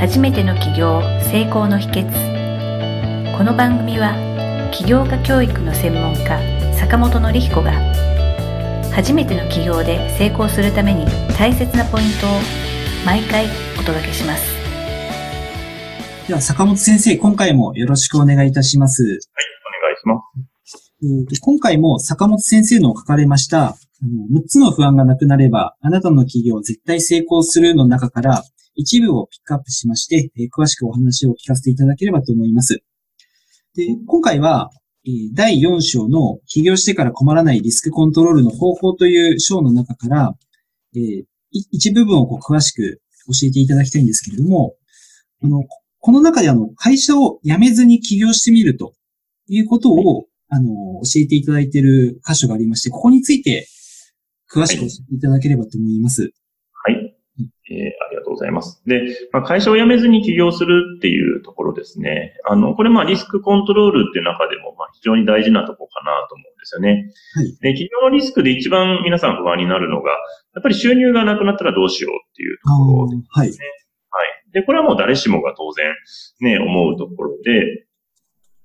[0.00, 4.16] 初めての起業成功の秘訣この番組は
[4.72, 6.40] 起業家教育の専門家
[6.74, 7.72] 坂本典彦が
[8.94, 11.04] 初めての起業で成功するために
[11.36, 12.30] 大切なポイントを
[13.04, 13.44] 毎回
[13.78, 14.42] お届けします
[16.28, 19.02] では、坂本先生、今回もよろしくお願いいたします。
[19.02, 20.22] はい、お願いしま
[20.64, 20.94] す。
[21.02, 23.76] えーと今回も坂本先生の書かれました、あ
[24.32, 28.44] の6つの不安がなくなれば、あなたの企業は絶対成功するの中から、
[28.80, 32.82] 一部をピックアップしまして、えー詳しくお話を聞かせていただければと思います。
[33.74, 34.70] で、今回は、
[35.06, 40.34] えー第4章の起業してから困らないリスクコントロールの方法という章の中から、
[40.94, 44.74] えーい一部分をこう詳しく教えていただきたいんですけれども、
[45.42, 48.94] あの、ここの中であの、会社を辞めずに起業してみると
[49.48, 53.68] いうことを、あの、教えていただいている箇所がありまして、ここについて
[54.50, 56.32] 詳しく教えていただければと思います。
[57.70, 57.80] はい。
[57.82, 58.82] えーありがとうございます。
[58.86, 59.02] で、
[59.32, 62.34] まあ、会社を辞めずに起業するっていうところですね。
[62.48, 67.12] あの、これまあリスクコントロールっていう中でもまあ非常に大事なところかなと思うんですよね。
[67.34, 67.46] はい。
[67.60, 73.48] で、企業のリスクで一番皆さん不安になるのが、やっぱり収入がなくなったらどうしようっていうとあころでーはい。
[73.48, 73.56] はい。
[74.52, 75.94] で、これはもう誰しもが当然
[76.40, 77.86] ね、思うところで、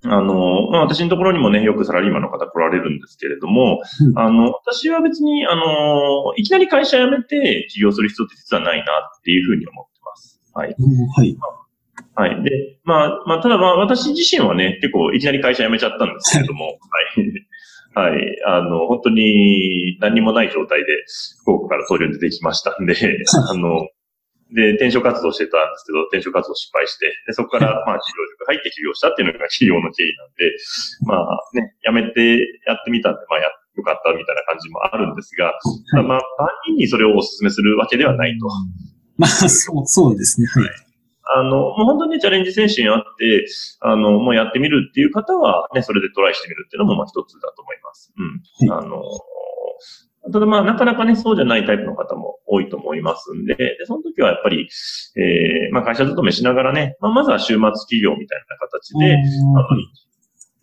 [0.07, 10.41] あの、まあ、私のところにもね、よくサラリーマンの方来られるんですけれども、うんあの、私は別に、あの、いきなり会社辞めて起業する必要って実はないなっていうふうに思ってます。
[10.53, 10.75] はい。
[11.15, 11.37] はい。
[12.15, 12.43] はい。
[12.43, 16.65] で、まあ、まあ、ただまあ、私自身はね、結構いきなり会社辞めちゃったんですけれども、
[17.95, 18.09] はい。
[18.11, 18.41] はい。
[18.45, 21.05] あの、本当に何にもない状態で
[21.41, 22.95] 福岡から東京に出てきましたんで、
[23.49, 23.87] あの、
[24.53, 30.55] で、転職活動してたんですけど、転職活動失敗して、で、そこから、 まあ、治療塾入って起業したっていうのが起業の経緯なんで、
[31.05, 35.53] まあね、辞めてやってみたんで、まあ、や、よかったみたいな感じもあるんですが、
[35.91, 38.47] ただまあ、万人にそれをお勧めするわけではないと。
[39.17, 40.47] まあ、そう、そうですね。
[40.47, 40.69] はい。
[41.27, 43.47] あの、もう本当にチャレンジ精神あって、
[43.81, 48.13] あの、もうやってみるっていう方は、ね、それでトライしてみるっていうのも、まあ一つだと思います。
[48.61, 48.69] うん。
[48.69, 49.01] はあの、
[50.31, 54.69] ただまあ、なかなかね、そうじゃないタイプの方も多いと思いますんで、で、その時はやっぱり、
[55.15, 59.17] えー、まあ会社勤めしながらね、まあまずは週末企業みたいな形で、
[59.53, 59.67] まあ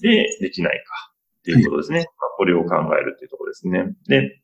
[0.02, 1.98] で、できないかっていうことですね。
[1.98, 3.94] まあ、これを考えるっていうところですね。
[4.08, 4.42] で、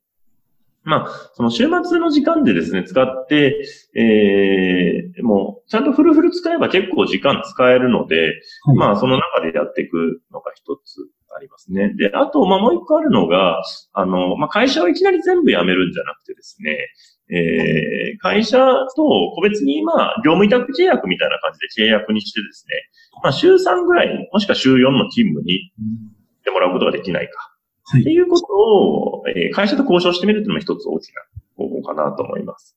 [0.85, 3.61] まあ、その週末の時間でですね、使って、
[3.95, 8.33] えー、もう、ちゃんとフルフル使えば結構時間使えるので、
[8.65, 8.77] はい。
[8.77, 10.97] まあ、その中でやっていくのが一つ
[11.37, 11.93] ありますね。
[11.95, 13.61] で、あと、まあ、もう一個あるのが、
[13.93, 16.89] あの、まあ、会社をいきなり全部辞めるんじゃなくてですね、
[17.31, 18.59] えー、会社
[18.97, 19.03] と
[19.35, 22.75] 個別に、まあ、業務委託契約みたいな感じで契約にしてですね、
[23.23, 27.53] まあ、週3ぐらい、もしくは週4の勤務にうんしてもらうことができないか。
[27.85, 28.01] はい。
[28.01, 31.23] っていうことを、えー会社と交渉してみるっていうのも一つ大きな
[31.57, 32.77] 方法かなと思います。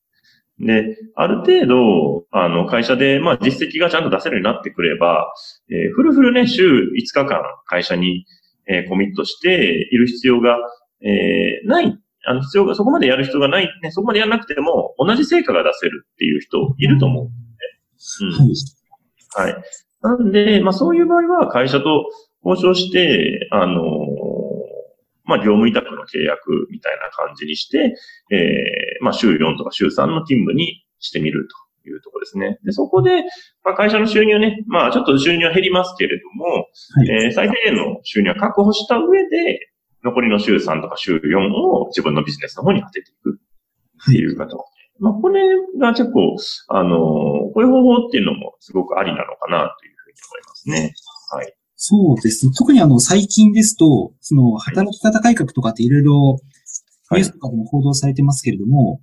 [0.60, 5.34] で、ある程度、あの、会社で、まあ、実績がちゃんと出せるようになってくれば、
[5.70, 8.26] えーフルフルね、週5日間会社に、
[8.68, 10.58] えーコミットしている必要が、
[11.02, 17.26] えーない、あの、必要が、そこまでやる必要がない、ね、そこまでやらなくても、同じ成果が出せるっていう人いると思う。
[17.26, 17.32] うん。
[19.36, 19.54] はい。
[19.54, 19.64] はい。
[20.02, 22.06] なんで、まあそういう場合は会社と
[22.44, 23.82] 交渉して、あのー
[25.24, 27.96] まあ業務委託の契約みたいな感じにして、
[28.32, 31.48] えーまあ週4とか週3の勤務にしてみる
[31.84, 32.60] というところですね。
[32.64, 33.24] で、そこで、
[33.64, 36.64] まあ会社の収入ね、まあちょっと収入は減りますけれども、は
[37.06, 39.60] いえー最低限の収入は確保した上で、
[40.04, 43.40] 残りの週3とか週4を自分のビジネスの方に当てていく。
[44.04, 44.66] っていう方も
[45.02, 45.42] まあ、これ
[45.80, 47.00] が結構、あのー
[47.54, 50.94] こういう方法っていうのもすごくありなのかなというふうに思いますね。
[51.32, 51.54] はい。
[51.76, 52.54] そうですね。
[52.56, 56.40] 特にあの、最近ですと、その、働き方改革とかっていろいろ、
[57.10, 57.22] はい。
[57.22, 59.00] ニュースとかでも報道されてますけれども、はい。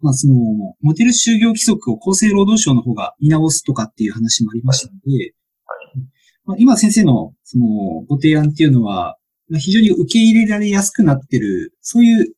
[0.00, 0.34] まあ、その、
[0.80, 5.34] モデル就業規則を厚生労働省の方が見直すとかっていう話もありましたので、
[6.44, 7.66] まあ、今先生の、その、
[8.08, 9.19] ご提案っていうのは、まあ、
[9.58, 12.34] 非常に受け入れられやすくなってる、そういう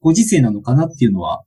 [0.00, 1.42] ご時世なのかなっていうのは、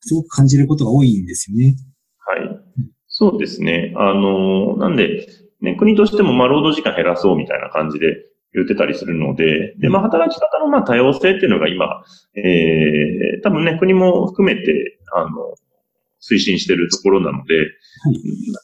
[0.00, 1.76] すごく感じることが多いんですよね。
[2.18, 2.60] はい。
[3.08, 3.92] そうですね。
[3.96, 5.28] あのーなんで、
[5.60, 8.16] ね、国としても、まあ、労働時間減らそうみたいな感じで
[8.52, 12.02] 言ってたりするので、で、まあ、働き方の、まあ、多様性っていうのが今、
[12.34, 15.30] えー、多分ね、国も含めて、あの、
[16.20, 17.54] 推進してるところなので、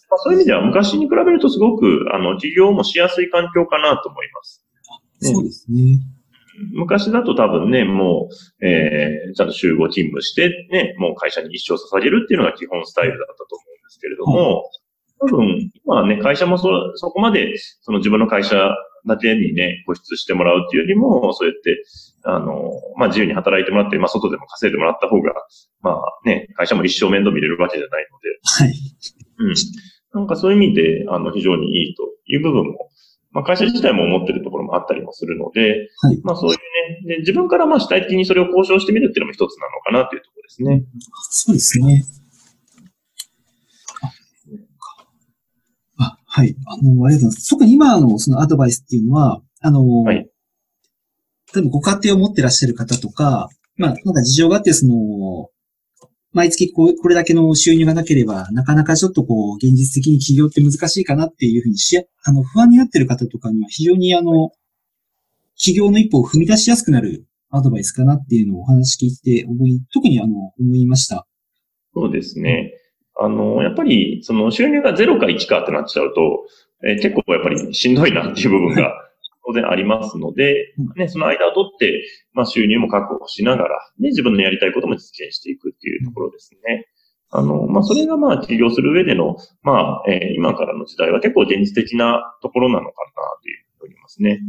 [0.08, 4.64] まあ、そういう意味では昔に比べるとすごく、あの、事業もしやすい環境かなと思います。
[5.20, 6.00] ねそうですね。
[6.72, 8.28] 昔だと多分ね、も
[8.60, 14.64] う、えー、ちゃんと集合勤務して、ね、もう会社に一生捧げるっていうのが基本スタイルだったと思うんですけれども、
[15.20, 18.56] 多分、今はね、会社もそ、そこまで、その自分の会社
[19.06, 21.82] だけにね、固執してもらうっていうよりも、そうやって、
[22.24, 25.32] あの、まあ、自由に働いてもらって、まあ、外でも稼いでもらった方が、
[25.80, 28.74] まあ、ね、会社も一生面倒見れるわけじゃないので、はい。
[29.38, 29.54] うん。
[30.14, 32.90] なんかそういう意味で、あの、非常にいいという部分も、
[33.30, 36.20] まあ、会社自体も思ってるところもあったりもするので、はい。
[36.22, 36.56] まあそういう
[37.04, 40.84] ね、で自分からまあ主体的にそれを交渉してみるっていうのも一つなのかなというところですね。
[41.30, 42.04] そうですね。
[45.98, 46.56] あ、はい。
[46.66, 47.50] あの、ありがとうございます。
[47.50, 55.50] 特に今のそのアドバイスっていうのは、あの、はい、例えばご家庭を持ってらっしゃる方とか、まあ、なんか事情があって、その、
[56.32, 64.52] 毎月ここれだけの収入がなければ、なかなかちょっとこう、現実的に起業って難しいかなっていうふうにし、あの、不安になってる方とかには非常にあの、
[65.56, 71.26] 起業の一歩を踏み出しやすくなるアドバイスかなっていうのをお話聞いて思い、特にあの、思いました。
[71.94, 72.75] そうですね。
[73.19, 76.46] あの、やっぱり、その収入が0か1かってなっちゃうと、
[76.86, 78.92] えー、結構やっぱりしんどいなっていう部分が
[79.46, 86.87] 当然ありますので、ね、その間を取って、まあ収入も確保しながら、ね、自分のやりたいことも実現していくっていうところですね。
[87.31, 94.40] あの、まあ、それがまあ、起業する上での、まあ、えー、今からの時代は結構現実的なところなのかなというふうに思いますね。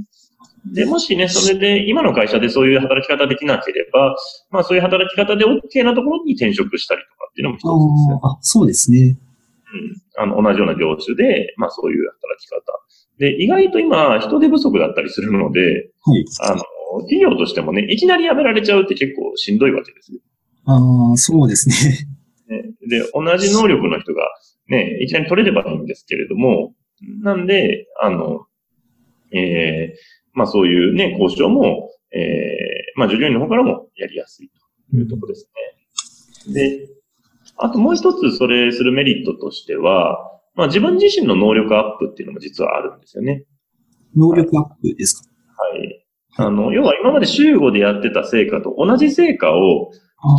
[0.66, 4.16] で、もしね、それで、今の会社でそういう働き方できなければ、
[4.50, 8.20] まあ、そういう働き方で OK なところに転職したりとかっていうのも一つですね。
[8.24, 9.18] あそうですね。
[10.18, 10.24] うん。
[10.24, 12.62] あの、同じような業種で、まあ、そういう働き方。
[13.20, 16.26] で、意外と今、人手不足だったりするので、はい。
[16.42, 16.64] あの、
[17.02, 20.20] 企業としてもね、いきなり辞められちゃうって結構しんどいわけですよ。
[20.66, 21.76] ああ、そうですね。
[22.48, 24.24] ねで、同じ能力の人が、
[24.68, 26.74] ね、いきなり取れればいいんですけれども、
[27.22, 28.46] なんで、あの、
[29.32, 29.98] ええー、
[30.34, 34.50] まあそういうね、交渉も、ええー、まあ従業員の方からもやりやすい
[34.92, 35.50] というところです
[36.48, 36.54] ね。
[36.54, 36.90] で、
[37.58, 43.46] あともう一つそれするメリットとしては、まあ自分自身の能力アップっていうのも実はあるんですよね。
[44.16, 45.30] 能力アップですか？
[45.58, 46.06] はい。
[46.38, 49.92] あの、要は今まで週5でやってた成果と同じ成果を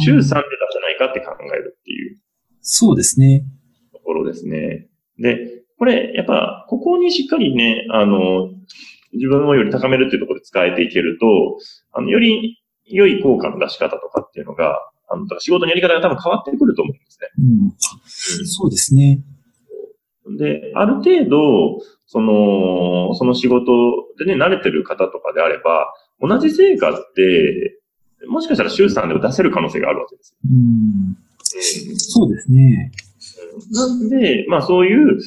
[0.05, 2.19] 週3で出せないかって考えるっていう。
[2.61, 3.44] そうですね。
[3.93, 4.88] ところですね。
[5.19, 8.50] で、これ、やっぱ、ここにしっかりね、あの、
[9.12, 11.26] 自分をより高めるっていうところで使えていけると、
[11.93, 14.78] あの、より良い効果の出し方とかっていうのが、
[15.08, 17.28] あの、仕事のやり方が多分変わってくると思うんですね。
[17.38, 18.46] うん。
[18.46, 19.23] そうですね。
[20.40, 23.70] で、ある程度、その、その仕事
[24.19, 27.78] でね、慣れてる方とかであれば、同じ成果って、
[28.26, 31.96] もしかしたら週3でも出せる可能性があるわけですうん。
[31.98, 32.90] そうですね。
[33.72, 35.19] なんで、まあそういう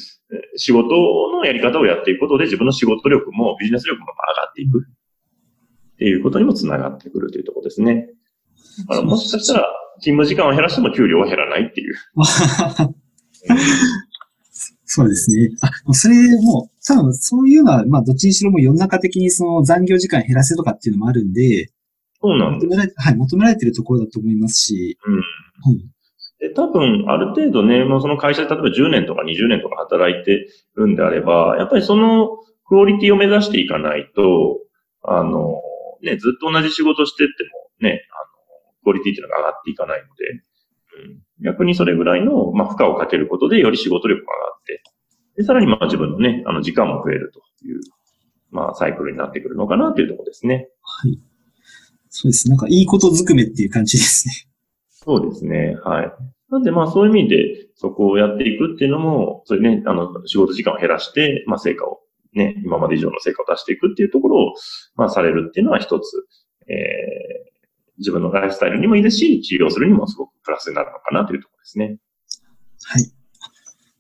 [0.56, 0.90] 仕事
[1.32, 4.14] のやり方をやっていくことで自分の仕事力もビジネス力も上
[4.44, 8.10] がっていくっていうことにもつながってくるというところですね。
[8.90, 9.68] あのもしかしたら
[10.00, 11.96] 勤務時間を減らしても給料は減らないっていう。
[14.96, 15.50] そうですね。
[15.62, 21.72] あ、それも、多分そういうのは、まあ、どっちにしろも世の中的にその残業時間減らせとかっていうのもあるんで、
[22.22, 22.68] そうなんです。
[22.68, 25.16] 求められはい、求められてるところだと思いますし、うん。
[25.16, 25.22] は
[25.74, 26.48] い。
[26.48, 30.46] で、多分、ある程度ね、もうその会社で例えば10年とか20年とか働いて
[30.76, 32.38] るんであれば、やっぱりその
[32.68, 34.60] クオリティを目指していかないと、
[35.02, 35.60] あの、
[36.04, 37.34] ね、ずっと同じ仕事してって
[37.82, 40.32] もね、あの、クオリティっていうのが上がっていかないので、
[41.08, 44.84] うん、逆にそれぐらいの、まあ、負荷をかけることでより仕事力が上がって、
[45.38, 47.80] で、さらにまあ自分のね、あの時間も増えるという、
[48.52, 50.70] まあサイクルになってくるのかなというところですね。
[50.82, 51.20] はい。
[52.10, 52.50] そうです。
[52.50, 54.34] なんかいいことずくめっていう感じですね。
[54.90, 55.76] そうですね。
[55.84, 56.12] はい。
[56.50, 62.02] なんでまあそういう意味でそこをやっていくっていうのも、そういうね、あの仕事時間を減らして、まあ成果を
[62.34, 64.54] ね、今まで以上の成果を出していくっていうところを、
[64.96, 66.26] まあされるっていうのは一つ、
[66.68, 67.53] えー、
[67.98, 71.98] 自分のライフスタイルにもいいですし、治療するにもすごくプラスになるのかなというところですね。
[72.84, 73.04] はい。
[73.04, 73.10] わ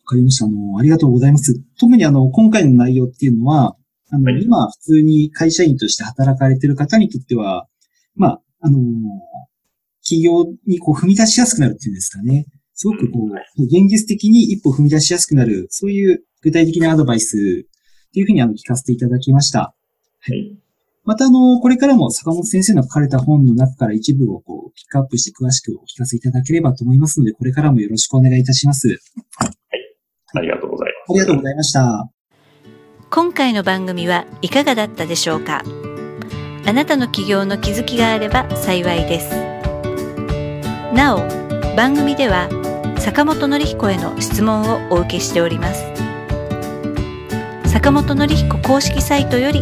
[0.05, 0.45] かりました。
[0.45, 1.61] あの、ありがとうございます。
[1.79, 3.75] 特にあの、今回の内容っていうのは、
[4.09, 7.67] あの、はい、今、普通に会社員として働かれている方にとっては、
[8.15, 8.79] まあ、あの、
[10.03, 12.45] 企業にこう踏み出しやすくなるっていうんですかね。
[12.73, 17.65] すごくこう、現実的に一歩踏み出しやすくなる、そういう具体的なアドバイス
[18.09, 19.73] っていうふうにあの聞かせていただきました。
[20.19, 20.62] はい。
[21.05, 28.87] またあの、これからも坂本先生の書かれた本の中から一部をこう、ピックアップして詳しくお聞かせいただければと思いますので、これからもよろしくお願いいたします。
[28.87, 28.99] はい。
[30.35, 31.11] ありがとうございます。
[31.11, 32.09] ありがとうございました。
[33.09, 35.63] 今回の番組はいかがだったでしょうか？
[36.65, 39.35] あなたの起業の気づきがあれば幸いです。
[40.95, 41.19] なお、
[41.75, 42.47] 番組では
[42.97, 45.83] 坂本典彦への質問をお受けしております。
[47.65, 49.61] 坂本典彦公式サイトより